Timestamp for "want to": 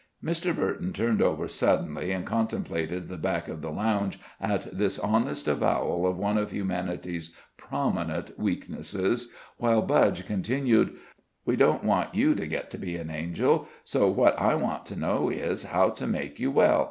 14.55-14.95